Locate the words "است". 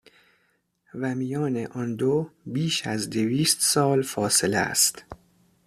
4.57-5.05